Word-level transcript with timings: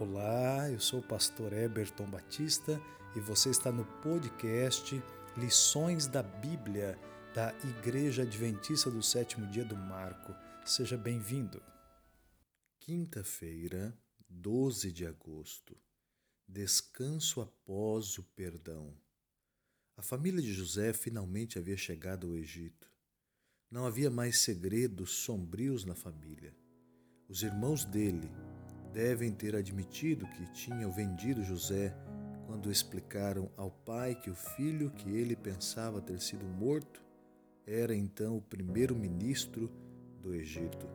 Olá, 0.00 0.70
eu 0.70 0.78
sou 0.78 1.00
o 1.00 1.02
pastor 1.02 1.52
Eberton 1.52 2.08
Batista 2.08 2.80
e 3.16 3.20
você 3.20 3.50
está 3.50 3.72
no 3.72 3.84
podcast 4.00 5.02
Lições 5.36 6.06
da 6.06 6.22
Bíblia 6.22 6.96
da 7.34 7.52
Igreja 7.64 8.22
Adventista 8.22 8.92
do 8.92 9.02
Sétimo 9.02 9.48
Dia 9.48 9.64
do 9.64 9.74
Marco. 9.74 10.32
Seja 10.64 10.96
bem-vindo. 10.96 11.60
Quinta-feira, 12.78 13.92
12 14.28 14.92
de 14.92 15.04
agosto. 15.04 15.76
Descanso 16.46 17.40
após 17.40 18.18
o 18.18 18.22
perdão. 18.22 18.96
A 19.96 20.02
família 20.02 20.40
de 20.40 20.52
José 20.52 20.92
finalmente 20.92 21.58
havia 21.58 21.76
chegado 21.76 22.28
ao 22.28 22.36
Egito. 22.36 22.88
Não 23.68 23.84
havia 23.84 24.12
mais 24.12 24.38
segredos 24.38 25.10
sombrios 25.10 25.84
na 25.84 25.96
família. 25.96 26.56
Os 27.28 27.42
irmãos 27.42 27.84
dele, 27.84 28.30
devem 28.92 29.32
ter 29.32 29.54
admitido 29.54 30.26
que 30.28 30.50
tinham 30.52 30.90
vendido 30.90 31.44
José 31.44 31.94
quando 32.46 32.70
explicaram 32.70 33.50
ao 33.56 33.70
pai 33.70 34.14
que 34.14 34.30
o 34.30 34.34
filho 34.34 34.90
que 34.90 35.10
ele 35.10 35.36
pensava 35.36 36.00
ter 36.00 36.20
sido 36.20 36.44
morto 36.46 37.02
era 37.66 37.94
então 37.94 38.38
o 38.38 38.42
primeiro-ministro 38.42 39.70
do 40.20 40.34
Egito. 40.34 40.88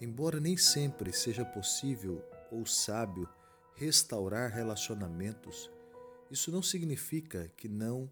Embora 0.00 0.40
nem 0.40 0.56
sempre 0.56 1.12
seja 1.12 1.44
possível 1.44 2.24
ou 2.50 2.64
sábio 2.64 3.28
restaurar 3.74 4.50
relacionamentos, 4.50 5.70
isso 6.30 6.50
não 6.50 6.62
significa 6.62 7.52
que 7.56 7.68
não 7.68 8.10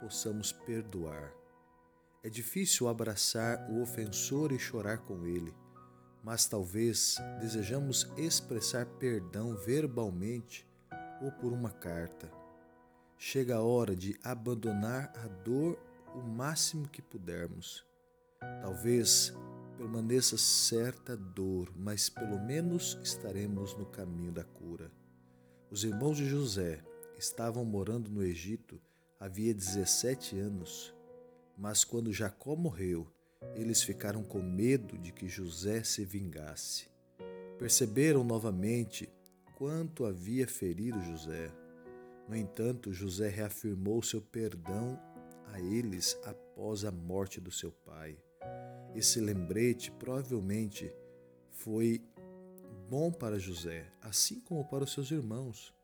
possamos 0.00 0.50
perdoar. 0.50 1.32
É 2.22 2.28
difícil 2.28 2.88
abraçar 2.88 3.70
o 3.70 3.80
ofensor 3.80 4.52
e 4.52 4.58
chorar 4.58 4.98
com 4.98 5.24
ele 5.26 5.54
mas 6.22 6.46
talvez 6.46 7.16
desejamos 7.40 8.10
expressar 8.16 8.86
perdão 8.86 9.56
verbalmente 9.56 10.66
ou 11.22 11.30
por 11.32 11.52
uma 11.52 11.70
carta. 11.70 12.30
Chega 13.16 13.56
a 13.56 13.62
hora 13.62 13.94
de 13.94 14.18
abandonar 14.22 15.12
a 15.16 15.28
dor 15.28 15.78
o 16.14 16.20
máximo 16.20 16.88
que 16.88 17.02
pudermos. 17.02 17.84
Talvez 18.60 19.34
permaneça 19.76 20.36
certa 20.36 21.16
dor, 21.16 21.72
mas 21.76 22.08
pelo 22.08 22.38
menos 22.38 22.98
estaremos 23.02 23.76
no 23.76 23.86
caminho 23.86 24.32
da 24.32 24.44
cura. 24.44 24.90
Os 25.70 25.84
irmãos 25.84 26.16
de 26.16 26.26
José 26.26 26.82
estavam 27.18 27.64
morando 27.64 28.10
no 28.10 28.22
Egito 28.22 28.80
havia 29.20 29.52
17 29.52 30.38
anos, 30.38 30.94
mas 31.56 31.84
quando 31.84 32.10
Jacó 32.10 32.56
morreu, 32.56 33.06
eles 33.54 33.82
ficaram 33.82 34.22
com 34.22 34.40
medo 34.40 34.98
de 34.98 35.12
que 35.12 35.28
José 35.28 35.82
se 35.82 36.04
vingasse. 36.04 36.88
Perceberam 37.58 38.24
novamente 38.24 39.08
quanto 39.56 40.04
havia 40.06 40.46
ferido 40.46 41.00
José. 41.02 41.50
No 42.28 42.36
entanto, 42.36 42.92
José 42.92 43.28
reafirmou 43.28 44.02
seu 44.02 44.20
perdão 44.20 44.98
a 45.52 45.60
eles 45.60 46.18
após 46.24 46.84
a 46.84 46.90
morte 46.90 47.40
do 47.40 47.50
seu 47.50 47.70
pai. 47.70 48.16
Esse 48.94 49.20
lembrete 49.20 49.90
provavelmente 49.92 50.92
foi 51.50 52.02
bom 52.88 53.12
para 53.12 53.38
José, 53.38 53.86
assim 54.00 54.40
como 54.40 54.64
para 54.64 54.84
os 54.84 54.92
seus 54.92 55.10
irmãos. 55.10 55.74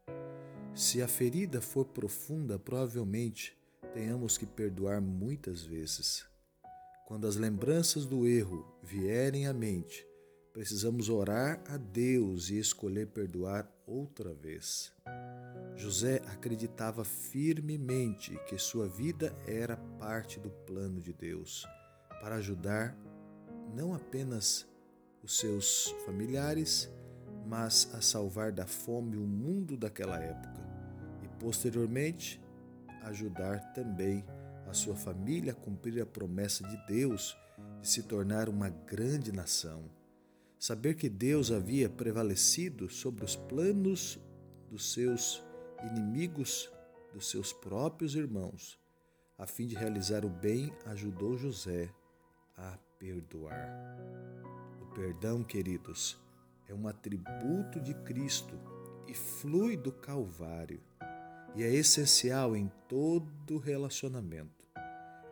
Se 0.75 1.03
a 1.03 1.09
ferida 1.09 1.61
for 1.61 1.87
profunda, 1.87 2.59
provavelmente 2.59 3.57
tenhamos 3.93 4.37
que 4.37 4.47
perdoar 4.47 5.01
muitas 5.01 5.63
vezes. 5.63 6.27
Quando 7.07 7.29
as 7.29 7.37
lembranças 7.37 8.05
do 8.05 8.27
erro 8.27 8.67
vierem 8.83 9.47
à 9.47 9.55
mente, 9.55 10.05
precisamos 10.53 11.09
orar 11.09 11.63
a 11.69 11.77
Deus 11.77 12.51
e 12.51 12.59
escolher 12.59 13.07
perdoar 13.07 13.73
outra 13.87 14.35
vez. 14.35 14.93
José 15.77 16.21
acreditava 16.27 17.05
firmemente 17.05 18.37
que 18.49 18.59
sua 18.59 18.89
vida 18.89 19.33
era 19.47 19.77
parte 20.01 20.41
do 20.41 20.51
plano 20.51 21.01
de 21.01 21.13
Deus 21.13 21.65
para 22.21 22.35
ajudar 22.35 22.99
não 23.73 23.95
apenas 23.95 24.67
os 25.23 25.39
seus 25.39 25.95
familiares, 26.05 26.91
mas 27.47 27.89
a 27.95 28.01
salvar 28.01 28.51
da 28.51 28.67
fome 28.67 29.17
o 29.17 29.29
mundo 29.29 29.77
daquela 29.77 30.19
época 30.19 30.61
e, 31.23 31.29
posteriormente, 31.39 32.43
ajudar 33.05 33.61
também 33.75 34.25
a 34.69 34.75
sua 34.75 34.97
família 34.97 35.53
a 35.53 35.55
cumprir 35.55 36.01
a 36.01 36.07
promessa 36.07 36.67
de 36.67 36.77
Deus 36.87 37.37
de 37.81 37.89
se 37.89 38.03
tornar 38.03 38.49
uma 38.49 38.69
grande 38.69 39.33
nação. 39.33 39.91
Saber 40.59 40.95
que 40.95 41.09
Deus 41.09 41.51
havia 41.53 41.89
prevalecido 41.89 42.89
sobre 42.89 43.25
os 43.25 43.37
planos 43.37 44.19
dos 44.71 44.93
seus 44.93 45.43
inimigos, 45.91 46.71
dos 47.13 47.31
seus 47.31 47.53
próprios 47.53 48.15
irmãos, 48.15 48.79
a 49.39 49.47
fim 49.47 49.67
de 49.67 49.75
realizar 49.75 50.25
o 50.25 50.31
bem, 50.31 50.73
ajudou 50.87 51.37
José 51.37 51.91
a 52.57 52.79
perdoar. 52.99 53.99
O 54.81 54.87
perdão, 54.95 55.45
queridos, 55.45 56.19
é 56.67 56.75
um 56.75 56.89
atributo 56.89 57.79
de 57.81 57.95
Cristo 58.03 58.59
e 59.07 59.15
flui 59.15 59.77
do 59.77 59.93
Calvário 59.93 60.81
e 61.57 61.65
é 61.65 61.75
essencial 61.75 62.55
em 62.55 62.71
todo 62.87 63.59
relacionamento 63.59 64.57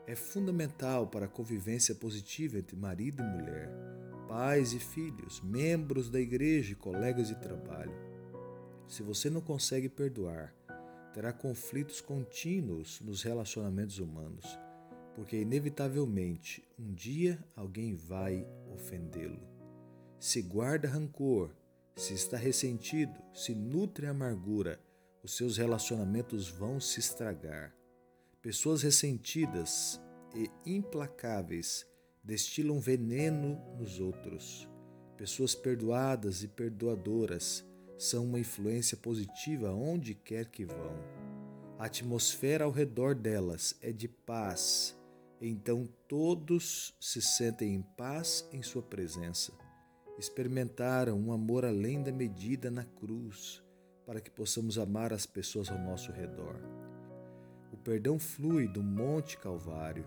é 0.06 0.14
fundamental 0.14 1.06
para 1.06 1.24
a 1.26 1.28
convivência 1.28 1.94
positiva 1.94 2.58
entre 2.58 2.76
marido 2.76 3.22
e 3.22 3.26
mulher, 3.26 3.70
pais 4.28 4.72
e 4.72 4.78
filhos, 4.78 5.40
membros 5.40 6.10
da 6.10 6.20
igreja 6.20 6.72
e 6.72 6.76
colegas 6.76 7.28
de 7.28 7.34
trabalho. 7.36 7.94
Se 8.86 9.02
você 9.02 9.30
não 9.30 9.40
consegue 9.40 9.88
perdoar, 9.88 10.54
terá 11.14 11.32
conflitos 11.32 12.00
contínuos 12.00 13.00
nos 13.00 13.22
relacionamentos 13.22 13.98
humanos, 13.98 14.58
porque 15.14 15.40
inevitavelmente 15.40 16.62
um 16.78 16.92
dia 16.92 17.38
alguém 17.56 17.94
vai 17.94 18.46
ofendê-lo. 18.74 19.40
Se 20.18 20.42
guarda 20.42 20.88
rancor, 20.88 21.50
se 21.96 22.12
está 22.12 22.36
ressentido, 22.36 23.14
se 23.32 23.54
nutre 23.54 24.06
amargura, 24.06 24.78
os 25.24 25.34
seus 25.34 25.56
relacionamentos 25.56 26.50
vão 26.50 26.78
se 26.78 27.00
estragar. 27.00 27.74
Pessoas 28.42 28.82
ressentidas 28.82 29.98
e 30.34 30.50
implacáveis 30.66 31.86
destilam 32.22 32.78
veneno 32.78 33.58
nos 33.78 33.98
outros. 33.98 34.68
Pessoas 35.16 35.54
perdoadas 35.54 36.42
e 36.42 36.48
perdoadoras 36.48 37.64
são 37.96 38.26
uma 38.26 38.38
influência 38.38 38.98
positiva 38.98 39.72
onde 39.72 40.14
quer 40.14 40.50
que 40.50 40.66
vão. 40.66 41.02
A 41.78 41.86
atmosfera 41.86 42.66
ao 42.66 42.70
redor 42.70 43.14
delas 43.14 43.74
é 43.80 43.92
de 43.92 44.06
paz, 44.06 44.94
então 45.40 45.88
todos 46.06 46.94
se 47.00 47.22
sentem 47.22 47.74
em 47.74 47.82
paz 47.96 48.46
em 48.52 48.62
sua 48.62 48.82
presença. 48.82 49.54
Experimentaram 50.18 51.18
um 51.18 51.32
amor 51.32 51.64
além 51.64 52.02
da 52.02 52.12
medida 52.12 52.70
na 52.70 52.84
cruz, 52.84 53.63
para 54.06 54.20
que 54.20 54.30
possamos 54.30 54.78
amar 54.78 55.12
as 55.12 55.26
pessoas 55.26 55.70
ao 55.70 55.78
nosso 55.78 56.12
redor. 56.12 56.56
O 57.72 57.76
perdão 57.76 58.18
flui 58.18 58.68
do 58.68 58.82
Monte 58.82 59.38
Calvário, 59.38 60.06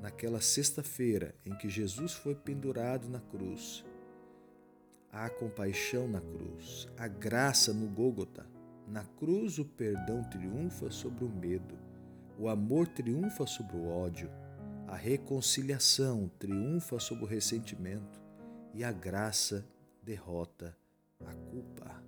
naquela 0.00 0.40
sexta-feira 0.40 1.34
em 1.44 1.54
que 1.56 1.68
Jesus 1.68 2.12
foi 2.12 2.34
pendurado 2.34 3.08
na 3.08 3.20
cruz. 3.20 3.84
Há 5.12 5.28
compaixão 5.28 6.06
na 6.06 6.20
cruz, 6.20 6.88
a 6.96 7.08
graça 7.08 7.72
no 7.72 7.88
Gólgota. 7.88 8.46
Na 8.86 9.04
cruz, 9.04 9.58
o 9.58 9.64
perdão 9.64 10.24
triunfa 10.24 10.90
sobre 10.90 11.24
o 11.24 11.28
medo, 11.28 11.78
o 12.38 12.48
amor 12.48 12.88
triunfa 12.88 13.46
sobre 13.46 13.76
o 13.76 13.88
ódio, 13.88 14.30
a 14.88 14.96
reconciliação 14.96 16.28
triunfa 16.38 16.98
sobre 16.98 17.24
o 17.24 17.28
ressentimento 17.28 18.20
e 18.74 18.82
a 18.82 18.90
graça 18.90 19.64
derrota 20.02 20.76
a 21.24 21.34
culpa. 21.34 22.02